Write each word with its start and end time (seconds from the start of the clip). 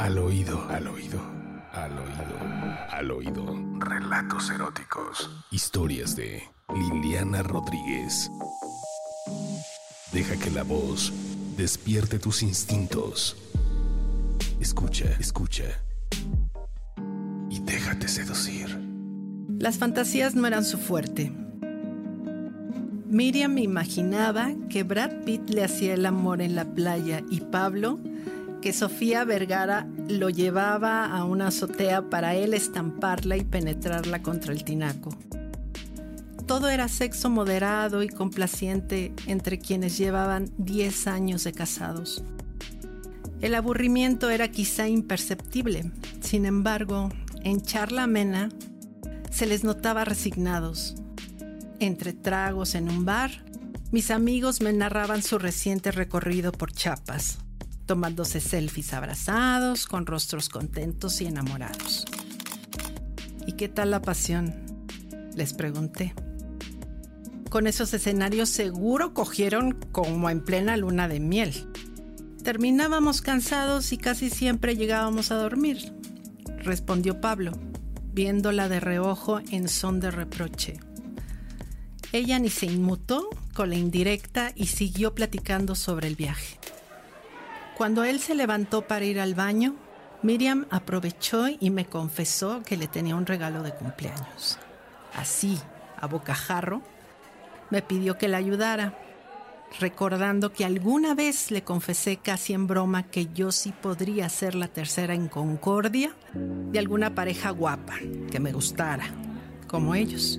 Al 0.00 0.16
oído, 0.16 0.66
al 0.70 0.88
oído, 0.88 1.20
al 1.74 1.92
oído, 1.98 2.88
al 2.88 3.10
oído. 3.10 3.44
Relatos 3.80 4.48
eróticos. 4.48 5.30
Historias 5.50 6.16
de 6.16 6.42
Liliana 6.74 7.42
Rodríguez. 7.42 8.30
Deja 10.10 10.38
que 10.38 10.50
la 10.52 10.62
voz 10.62 11.12
despierte 11.58 12.18
tus 12.18 12.42
instintos. 12.42 13.36
Escucha, 14.58 15.04
escucha. 15.20 15.64
Y 17.50 17.60
déjate 17.60 18.08
seducir. 18.08 18.80
Las 19.58 19.76
fantasías 19.76 20.34
no 20.34 20.46
eran 20.46 20.64
su 20.64 20.78
fuerte. 20.78 21.30
Miriam 23.06 23.58
imaginaba 23.58 24.52
que 24.70 24.82
Brad 24.82 25.24
Pitt 25.26 25.50
le 25.50 25.62
hacía 25.62 25.92
el 25.92 26.06
amor 26.06 26.40
en 26.40 26.54
la 26.54 26.64
playa 26.64 27.22
y 27.30 27.42
Pablo 27.42 28.00
que 28.60 28.72
Sofía 28.72 29.24
Vergara 29.24 29.88
lo 30.08 30.30
llevaba 30.30 31.06
a 31.06 31.24
una 31.24 31.48
azotea 31.48 32.08
para 32.10 32.34
él 32.34 32.54
estamparla 32.54 33.36
y 33.36 33.44
penetrarla 33.44 34.22
contra 34.22 34.52
el 34.52 34.64
tinaco. 34.64 35.10
Todo 36.46 36.68
era 36.68 36.88
sexo 36.88 37.30
moderado 37.30 38.02
y 38.02 38.08
complaciente 38.08 39.12
entre 39.26 39.58
quienes 39.58 39.96
llevaban 39.96 40.50
10 40.58 41.06
años 41.06 41.44
de 41.44 41.52
casados. 41.52 42.24
El 43.40 43.54
aburrimiento 43.54 44.28
era 44.30 44.48
quizá 44.48 44.88
imperceptible, 44.88 45.90
sin 46.20 46.44
embargo, 46.44 47.08
en 47.42 47.62
charla 47.62 48.02
amena 48.02 48.50
se 49.30 49.46
les 49.46 49.64
notaba 49.64 50.04
resignados, 50.04 50.96
entre 51.78 52.12
tragos 52.12 52.74
en 52.74 52.90
un 52.90 53.04
bar, 53.04 53.30
mis 53.92 54.10
amigos 54.10 54.60
me 54.60 54.72
narraban 54.72 55.22
su 55.22 55.38
reciente 55.38 55.90
recorrido 55.90 56.52
por 56.52 56.72
Chiapas, 56.72 57.38
tomándose 57.90 58.38
selfies 58.38 58.92
abrazados, 58.92 59.84
con 59.86 60.06
rostros 60.06 60.48
contentos 60.48 61.20
y 61.20 61.26
enamorados. 61.26 62.04
¿Y 63.48 63.54
qué 63.54 63.68
tal 63.68 63.90
la 63.90 64.00
pasión? 64.00 64.54
Les 65.34 65.54
pregunté. 65.54 66.14
Con 67.48 67.66
esos 67.66 67.92
escenarios 67.92 68.48
seguro 68.48 69.12
cogieron 69.12 69.72
como 69.90 70.30
en 70.30 70.44
plena 70.44 70.76
luna 70.76 71.08
de 71.08 71.18
miel. 71.18 71.52
Terminábamos 72.44 73.22
cansados 73.22 73.92
y 73.92 73.98
casi 73.98 74.30
siempre 74.30 74.76
llegábamos 74.76 75.32
a 75.32 75.34
dormir, 75.34 75.92
respondió 76.58 77.20
Pablo, 77.20 77.58
viéndola 78.12 78.68
de 78.68 78.78
reojo 78.78 79.40
en 79.50 79.66
son 79.66 79.98
de 79.98 80.12
reproche. 80.12 80.78
Ella 82.12 82.38
ni 82.38 82.50
se 82.50 82.66
inmutó 82.66 83.28
con 83.52 83.70
la 83.70 83.74
indirecta 83.74 84.52
y 84.54 84.66
siguió 84.66 85.12
platicando 85.16 85.74
sobre 85.74 86.06
el 86.06 86.14
viaje. 86.14 86.59
Cuando 87.80 88.04
él 88.04 88.20
se 88.20 88.34
levantó 88.34 88.82
para 88.82 89.06
ir 89.06 89.18
al 89.18 89.34
baño, 89.34 89.74
Miriam 90.22 90.66
aprovechó 90.68 91.46
y 91.48 91.70
me 91.70 91.86
confesó 91.86 92.60
que 92.62 92.76
le 92.76 92.88
tenía 92.88 93.16
un 93.16 93.24
regalo 93.24 93.62
de 93.62 93.72
cumpleaños. 93.72 94.58
Así, 95.16 95.58
a 95.98 96.06
bocajarro, 96.06 96.82
me 97.70 97.80
pidió 97.80 98.18
que 98.18 98.28
la 98.28 98.36
ayudara, 98.36 98.98
recordando 99.80 100.52
que 100.52 100.66
alguna 100.66 101.14
vez 101.14 101.50
le 101.50 101.64
confesé 101.64 102.18
casi 102.18 102.52
en 102.52 102.66
broma 102.66 103.04
que 103.04 103.28
yo 103.32 103.50
sí 103.50 103.72
podría 103.72 104.28
ser 104.28 104.56
la 104.56 104.68
tercera 104.68 105.14
en 105.14 105.28
concordia 105.28 106.14
de 106.34 106.78
alguna 106.78 107.14
pareja 107.14 107.48
guapa 107.48 107.94
que 108.30 108.40
me 108.40 108.52
gustara, 108.52 109.06
como 109.68 109.94
ellos. 109.94 110.38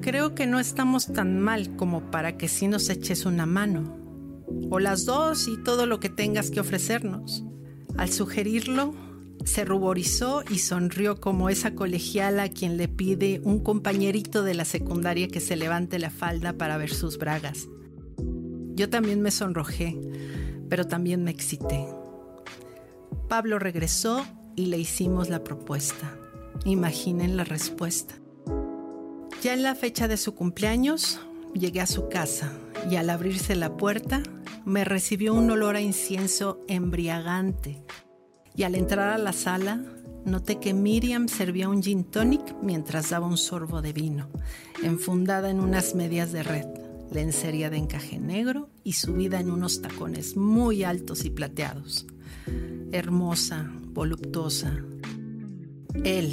Creo 0.00 0.34
que 0.34 0.46
no 0.46 0.60
estamos 0.60 1.12
tan 1.12 1.38
mal 1.38 1.76
como 1.76 2.10
para 2.10 2.38
que 2.38 2.48
sí 2.48 2.68
nos 2.68 2.88
eches 2.88 3.26
una 3.26 3.44
mano. 3.44 3.97
O 4.70 4.78
las 4.78 5.04
dos 5.04 5.48
y 5.48 5.62
todo 5.62 5.86
lo 5.86 6.00
que 6.00 6.08
tengas 6.08 6.50
que 6.50 6.60
ofrecernos. 6.60 7.44
Al 7.96 8.10
sugerirlo, 8.10 8.94
se 9.44 9.64
ruborizó 9.64 10.42
y 10.50 10.58
sonrió 10.58 11.20
como 11.20 11.48
esa 11.48 11.74
colegiala 11.74 12.44
a 12.44 12.48
quien 12.48 12.76
le 12.76 12.88
pide 12.88 13.40
un 13.44 13.60
compañerito 13.60 14.42
de 14.42 14.54
la 14.54 14.64
secundaria 14.64 15.28
que 15.28 15.40
se 15.40 15.56
levante 15.56 15.98
la 15.98 16.10
falda 16.10 16.52
para 16.52 16.76
ver 16.76 16.90
sus 16.92 17.18
bragas. 17.18 17.68
Yo 18.74 18.90
también 18.90 19.22
me 19.22 19.30
sonrojé, 19.30 19.98
pero 20.68 20.86
también 20.86 21.24
me 21.24 21.30
excité. 21.30 21.86
Pablo 23.28 23.58
regresó 23.58 24.24
y 24.54 24.66
le 24.66 24.78
hicimos 24.78 25.28
la 25.28 25.44
propuesta. 25.44 26.16
Imaginen 26.64 27.36
la 27.36 27.44
respuesta. 27.44 28.14
Ya 29.42 29.54
en 29.54 29.62
la 29.62 29.74
fecha 29.74 30.08
de 30.08 30.16
su 30.16 30.34
cumpleaños, 30.34 31.20
llegué 31.54 31.80
a 31.80 31.86
su 31.86 32.08
casa 32.08 32.52
y 32.90 32.96
al 32.96 33.10
abrirse 33.10 33.54
la 33.54 33.76
puerta, 33.76 34.22
me 34.64 34.84
recibió 34.84 35.34
un 35.34 35.50
olor 35.50 35.76
a 35.76 35.80
incienso 35.80 36.60
embriagante. 36.68 37.82
Y 38.54 38.64
al 38.64 38.74
entrar 38.74 39.10
a 39.10 39.18
la 39.18 39.32
sala, 39.32 39.82
noté 40.24 40.58
que 40.58 40.74
Miriam 40.74 41.28
servía 41.28 41.68
un 41.68 41.82
gin 41.82 42.04
tonic 42.04 42.56
mientras 42.62 43.10
daba 43.10 43.26
un 43.26 43.38
sorbo 43.38 43.82
de 43.82 43.92
vino, 43.92 44.28
enfundada 44.82 45.50
en 45.50 45.60
unas 45.60 45.94
medias 45.94 46.32
de 46.32 46.42
red, 46.42 46.66
lencería 47.12 47.70
de 47.70 47.76
encaje 47.76 48.18
negro 48.18 48.70
y 48.84 48.94
subida 48.94 49.40
en 49.40 49.50
unos 49.50 49.80
tacones 49.80 50.36
muy 50.36 50.84
altos 50.84 51.24
y 51.24 51.30
plateados. 51.30 52.06
Hermosa, 52.92 53.70
voluptuosa. 53.92 54.76
Él, 56.04 56.32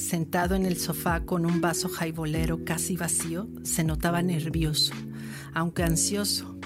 Sentado 0.00 0.54
en 0.54 0.64
el 0.66 0.78
sofá 0.78 1.20
con 1.20 1.44
un 1.44 1.60
vaso 1.60 1.88
jaibolero 1.88 2.64
casi 2.64 2.96
vacío, 2.96 3.48
se 3.64 3.84
notaba 3.84 4.22
nervioso, 4.22 4.94
aunque 5.52 5.82
ansioso, 5.82 6.58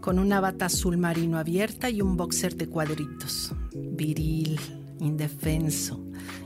con 0.00 0.18
una 0.18 0.40
bata 0.40 0.66
azul 0.66 0.96
marino 0.96 1.38
abierta 1.38 1.90
y 1.90 2.00
un 2.00 2.16
boxer 2.16 2.56
de 2.56 2.68
cuadritos, 2.68 3.52
viril, 3.72 4.58
indefenso 4.98 6.00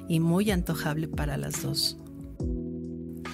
y 0.09 0.21
muy 0.21 0.51
antojable 0.51 1.09
para 1.09 1.37
las 1.37 1.63
dos. 1.63 1.97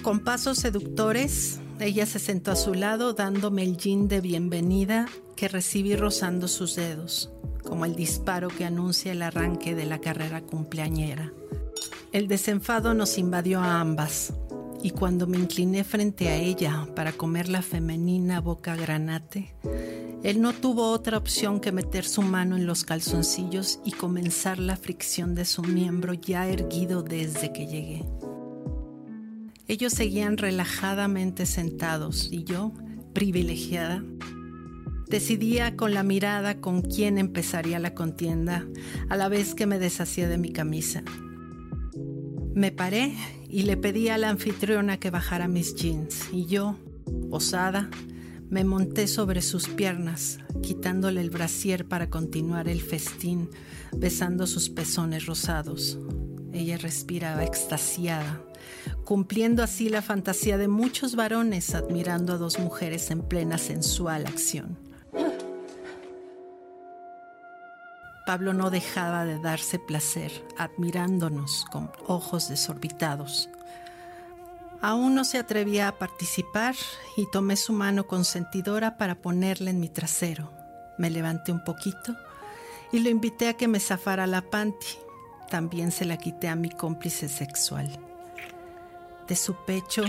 Con 0.01 0.19
pasos 0.19 0.57
seductores, 0.57 1.59
ella 1.79 2.05
se 2.05 2.19
sentó 2.19 2.51
a 2.51 2.55
su 2.55 2.73
lado 2.73 3.13
dándome 3.13 3.63
el 3.63 3.77
jean 3.77 4.07
de 4.07 4.21
bienvenida 4.21 5.07
que 5.35 5.47
recibí 5.47 5.95
rozando 5.95 6.47
sus 6.47 6.75
dedos, 6.75 7.31
como 7.63 7.85
el 7.85 7.95
disparo 7.95 8.49
que 8.49 8.65
anuncia 8.65 9.11
el 9.11 9.21
arranque 9.21 9.75
de 9.75 9.85
la 9.85 9.99
carrera 9.99 10.41
cumpleañera. 10.41 11.33
El 12.11 12.27
desenfado 12.27 12.93
nos 12.93 13.17
invadió 13.17 13.59
a 13.59 13.79
ambas, 13.79 14.33
y 14.83 14.91
cuando 14.91 15.27
me 15.27 15.37
incliné 15.37 15.83
frente 15.83 16.29
a 16.29 16.35
ella 16.35 16.87
para 16.95 17.13
comer 17.13 17.49
la 17.49 17.61
femenina 17.61 18.41
boca 18.41 18.75
granate, 18.75 19.53
él 20.23 20.41
no 20.41 20.53
tuvo 20.53 20.91
otra 20.91 21.17
opción 21.17 21.59
que 21.59 21.71
meter 21.71 22.05
su 22.05 22.21
mano 22.21 22.55
en 22.55 22.65
los 22.65 22.83
calzoncillos 22.83 23.79
y 23.83 23.91
comenzar 23.91 24.59
la 24.59 24.75
fricción 24.75 25.35
de 25.35 25.45
su 25.45 25.63
miembro 25.63 26.13
ya 26.13 26.47
erguido 26.47 27.03
desde 27.03 27.51
que 27.51 27.67
llegué. 27.67 28.05
Ellos 29.67 29.93
seguían 29.93 30.37
relajadamente 30.37 31.45
sentados 31.45 32.29
y 32.31 32.43
yo, 32.43 32.73
privilegiada, 33.13 34.03
decidía 35.07 35.75
con 35.75 35.93
la 35.93 36.03
mirada 36.03 36.61
con 36.61 36.81
quién 36.81 37.17
empezaría 37.17 37.79
la 37.79 37.93
contienda 37.93 38.65
a 39.09 39.17
la 39.17 39.29
vez 39.29 39.55
que 39.55 39.65
me 39.65 39.79
deshacía 39.79 40.27
de 40.27 40.37
mi 40.37 40.51
camisa 40.51 41.03
me 42.53 42.71
paré 42.71 43.15
y 43.49 43.63
le 43.63 43.77
pedí 43.77 44.09
a 44.09 44.17
la 44.17 44.29
anfitriona 44.29 44.99
que 44.99 45.09
bajara 45.09 45.47
mis 45.47 45.75
jeans 45.75 46.27
y 46.31 46.45
yo, 46.45 46.75
osada, 47.29 47.89
me 48.51 48.65
monté 48.65 49.07
sobre 49.07 49.41
sus 49.41 49.69
piernas, 49.69 50.39
quitándole 50.61 51.21
el 51.21 51.29
brasier 51.29 51.87
para 51.87 52.09
continuar 52.09 52.67
el 52.67 52.81
festín, 52.81 53.49
besando 53.95 54.45
sus 54.45 54.69
pezones 54.69 55.25
rosados. 55.25 55.97
Ella 56.51 56.77
respiraba 56.77 57.45
extasiada, 57.45 58.43
cumpliendo 59.05 59.63
así 59.63 59.87
la 59.87 60.01
fantasía 60.01 60.57
de 60.57 60.67
muchos 60.67 61.15
varones 61.15 61.73
admirando 61.73 62.33
a 62.33 62.37
dos 62.37 62.59
mujeres 62.59 63.09
en 63.09 63.21
plena 63.21 63.57
sensual 63.57 64.27
acción. 64.27 64.77
Pablo 68.25 68.53
no 68.53 68.69
dejaba 68.69 69.23
de 69.23 69.39
darse 69.39 69.79
placer, 69.79 70.31
admirándonos 70.57 71.65
con 71.71 71.89
ojos 72.05 72.49
desorbitados. 72.49 73.49
Aún 74.81 75.13
no 75.13 75.23
se 75.23 75.37
atrevía 75.37 75.87
a 75.87 75.99
participar 75.99 76.75
y 77.15 77.29
tomé 77.29 77.55
su 77.55 77.71
mano 77.71 78.07
consentidora 78.07 78.97
para 78.97 79.15
ponerla 79.15 79.69
en 79.69 79.79
mi 79.79 79.89
trasero. 79.89 80.51
Me 80.97 81.09
levanté 81.09 81.51
un 81.51 81.63
poquito 81.63 82.15
y 82.91 82.99
lo 82.99 83.09
invité 83.09 83.47
a 83.47 83.53
que 83.53 83.67
me 83.67 83.79
zafara 83.79 84.25
la 84.25 84.41
panty. 84.41 84.97
También 85.49 85.91
se 85.91 86.05
la 86.05 86.17
quité 86.17 86.47
a 86.47 86.55
mi 86.55 86.69
cómplice 86.69 87.29
sexual. 87.29 87.99
De 89.27 89.35
su 89.35 89.55
pecho 89.65 90.03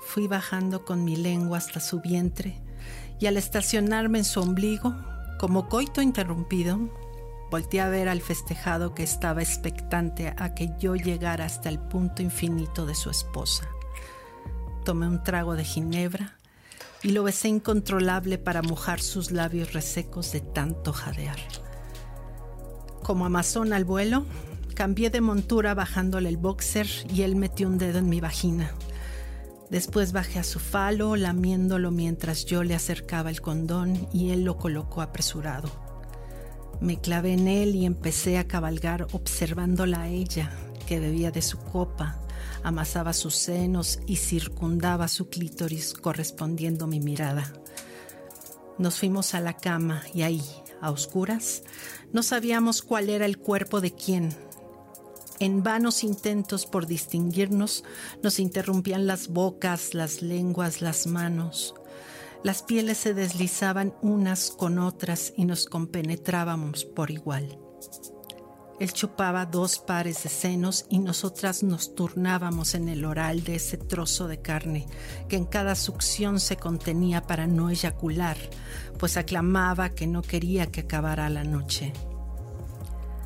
fui 0.00 0.26
bajando 0.26 0.84
con 0.84 1.04
mi 1.04 1.16
lengua 1.16 1.58
hasta 1.58 1.80
su 1.80 2.00
vientre 2.00 2.60
y 3.20 3.26
al 3.26 3.36
estacionarme 3.36 4.18
en 4.18 4.24
su 4.24 4.40
ombligo, 4.40 4.94
como 5.38 5.68
coito 5.68 6.00
interrumpido, 6.00 6.78
Volté 7.54 7.80
a 7.80 7.88
ver 7.88 8.08
al 8.08 8.20
festejado 8.20 8.96
que 8.96 9.04
estaba 9.04 9.40
expectante 9.40 10.34
a 10.36 10.54
que 10.56 10.70
yo 10.76 10.96
llegara 10.96 11.44
hasta 11.44 11.68
el 11.68 11.78
punto 11.78 12.20
infinito 12.20 12.84
de 12.84 12.96
su 12.96 13.10
esposa. 13.10 13.68
Tomé 14.84 15.08
un 15.08 15.22
trago 15.22 15.56
de 15.56 15.64
ginebra 15.64 16.38
y 17.02 17.12
lo 17.12 17.22
besé 17.22 17.48
incontrolable 17.48 18.36
para 18.36 18.60
mojar 18.60 19.00
sus 19.00 19.30
labios 19.30 19.72
resecos 19.72 20.30
de 20.32 20.40
tanto 20.40 20.92
jadear. 20.92 21.38
Como 23.02 23.24
amazón 23.24 23.72
al 23.72 23.84
vuelo, 23.84 24.26
cambié 24.74 25.08
de 25.08 25.22
montura 25.22 25.74
bajándole 25.74 26.28
el 26.28 26.36
boxer 26.36 26.86
y 27.12 27.22
él 27.22 27.34
metió 27.34 27.68
un 27.68 27.78
dedo 27.78 27.98
en 27.98 28.08
mi 28.10 28.20
vagina. 28.20 28.72
Después 29.70 30.12
bajé 30.12 30.38
a 30.38 30.44
su 30.44 30.58
falo, 30.58 31.16
lamiéndolo 31.16 31.90
mientras 31.90 32.44
yo 32.44 32.62
le 32.62 32.74
acercaba 32.74 33.30
el 33.30 33.40
condón 33.40 34.08
y 34.12 34.30
él 34.30 34.44
lo 34.44 34.58
colocó 34.58 35.00
apresurado. 35.00 35.70
Me 36.80 37.00
clavé 37.00 37.32
en 37.32 37.48
él 37.48 37.74
y 37.74 37.86
empecé 37.86 38.36
a 38.36 38.46
cabalgar 38.46 39.06
observándola 39.12 40.02
a 40.02 40.08
ella, 40.08 40.50
que 40.86 41.00
bebía 41.00 41.30
de 41.30 41.40
su 41.40 41.58
copa, 41.58 42.20
amasaba 42.62 43.12
sus 43.12 43.34
senos 43.36 44.00
y 44.06 44.16
circundaba 44.16 45.08
su 45.08 45.28
clítoris 45.28 45.94
correspondiendo 45.94 46.86
mi 46.86 47.00
mirada. 47.00 47.52
Nos 48.78 48.98
fuimos 48.98 49.34
a 49.34 49.40
la 49.40 49.56
cama 49.56 50.02
y 50.12 50.22
ahí, 50.22 50.42
a 50.80 50.90
oscuras, 50.90 51.62
no 52.12 52.22
sabíamos 52.22 52.82
cuál 52.82 53.08
era 53.08 53.26
el 53.26 53.38
cuerpo 53.38 53.80
de 53.80 53.92
quién. 53.92 54.34
En 55.40 55.62
vanos 55.62 56.04
intentos 56.04 56.66
por 56.66 56.86
distinguirnos, 56.86 57.84
nos 58.22 58.38
interrumpían 58.38 59.06
las 59.06 59.28
bocas, 59.28 59.94
las 59.94 60.22
lenguas, 60.22 60.80
las 60.80 61.06
manos. 61.06 61.74
Las 62.44 62.62
pieles 62.62 62.98
se 62.98 63.14
deslizaban 63.14 63.94
unas 64.02 64.50
con 64.50 64.78
otras 64.78 65.32
y 65.36 65.44
nos 65.44 65.66
compenetrábamos 65.66 66.84
por 66.84 67.10
igual. 67.10 67.58
Él 68.80 68.92
chupaba 68.92 69.46
dos 69.46 69.78
pares 69.78 70.24
de 70.24 70.28
senos 70.28 70.86
y 70.90 70.98
nosotras 70.98 71.62
nos 71.62 71.94
turnábamos 71.94 72.74
en 72.74 72.88
el 72.88 73.04
oral 73.04 73.44
de 73.44 73.54
ese 73.54 73.76
trozo 73.76 74.26
de 74.26 74.40
carne 74.40 74.86
que 75.28 75.36
en 75.36 75.44
cada 75.44 75.76
succión 75.76 76.40
se 76.40 76.56
contenía 76.56 77.22
para 77.22 77.46
no 77.46 77.70
eyacular, 77.70 78.36
pues 78.98 79.16
aclamaba 79.16 79.90
que 79.90 80.08
no 80.08 80.22
quería 80.22 80.66
que 80.66 80.80
acabara 80.80 81.30
la 81.30 81.44
noche. 81.44 81.92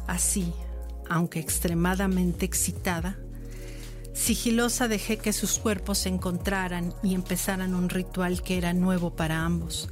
Así, 0.07 0.53
aunque 1.09 1.41
extremadamente 1.41 2.45
excitada, 2.45 3.19
sigilosa 4.13 4.87
dejé 4.87 5.17
que 5.17 5.33
sus 5.33 5.59
cuerpos 5.59 5.99
se 5.99 6.11
encontraran 6.11 6.93
y 7.03 7.15
empezaran 7.15 7.75
un 7.75 7.89
ritual 7.89 8.43
que 8.43 8.59
era 8.59 8.75
nuevo 8.75 9.17
para 9.17 9.47
ambos, 9.47 9.89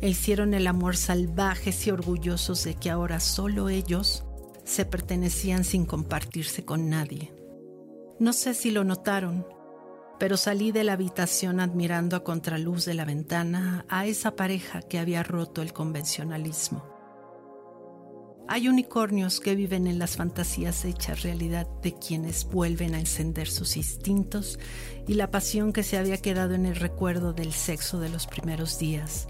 e 0.00 0.08
hicieron 0.08 0.54
el 0.54 0.68
amor 0.68 0.96
salvajes 0.96 1.84
y 1.88 1.90
orgullosos 1.90 2.62
de 2.62 2.74
que 2.74 2.90
ahora 2.90 3.18
solo 3.18 3.68
ellos 3.68 4.24
se 4.70 4.84
pertenecían 4.84 5.64
sin 5.64 5.84
compartirse 5.84 6.64
con 6.64 6.88
nadie. 6.88 7.34
No 8.20 8.32
sé 8.32 8.54
si 8.54 8.70
lo 8.70 8.84
notaron, 8.84 9.44
pero 10.20 10.36
salí 10.36 10.70
de 10.70 10.84
la 10.84 10.92
habitación 10.92 11.58
admirando 11.58 12.14
a 12.14 12.22
contraluz 12.22 12.84
de 12.84 12.94
la 12.94 13.04
ventana 13.04 13.84
a 13.88 14.06
esa 14.06 14.36
pareja 14.36 14.80
que 14.82 15.00
había 15.00 15.24
roto 15.24 15.60
el 15.60 15.72
convencionalismo. 15.72 16.84
Hay 18.46 18.68
unicornios 18.68 19.40
que 19.40 19.56
viven 19.56 19.88
en 19.88 19.98
las 19.98 20.16
fantasías 20.16 20.84
hechas 20.84 21.22
realidad 21.22 21.66
de 21.82 21.94
quienes 21.94 22.44
vuelven 22.44 22.94
a 22.94 23.00
encender 23.00 23.48
sus 23.48 23.76
instintos 23.76 24.58
y 25.08 25.14
la 25.14 25.32
pasión 25.32 25.72
que 25.72 25.82
se 25.82 25.98
había 25.98 26.18
quedado 26.18 26.54
en 26.54 26.66
el 26.66 26.76
recuerdo 26.76 27.32
del 27.32 27.52
sexo 27.52 27.98
de 27.98 28.08
los 28.08 28.28
primeros 28.28 28.78
días. 28.78 29.26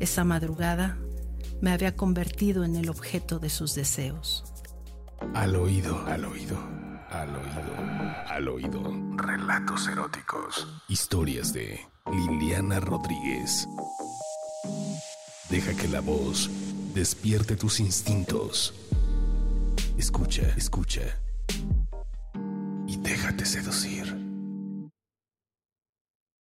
Esa 0.00 0.24
madrugada 0.24 0.98
me 1.60 1.70
había 1.70 1.96
convertido 1.96 2.64
en 2.64 2.76
el 2.76 2.88
objeto 2.88 3.38
de 3.38 3.50
sus 3.50 3.74
deseos. 3.74 4.53
Al 5.32 5.56
oído, 5.56 6.04
al 6.06 6.24
oído, 6.24 6.58
al 7.10 7.30
oído, 7.34 8.26
al 8.28 8.48
oído. 8.48 8.82
Relatos 9.16 9.88
eróticos. 9.88 10.66
Historias 10.88 11.52
de 11.52 11.80
Liliana 12.12 12.80
Rodríguez. 12.80 13.66
Deja 15.48 15.74
que 15.74 15.88
la 15.88 16.00
voz 16.00 16.50
despierte 16.94 17.56
tus 17.56 17.80
instintos. 17.80 18.74
Escucha, 19.96 20.42
escucha. 20.56 21.02
Y 22.86 22.96
déjate 22.98 23.46
seducir. 23.46 24.13